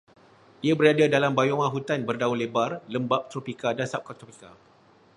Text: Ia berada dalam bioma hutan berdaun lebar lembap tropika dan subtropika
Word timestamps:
Ia 0.65 0.73
berada 0.79 1.05
dalam 1.15 1.33
bioma 1.39 1.67
hutan 1.73 1.99
berdaun 2.09 2.33
lebar 2.41 2.71
lembap 2.93 3.21
tropika 3.31 3.69
dan 3.77 3.85
subtropika 3.93 4.49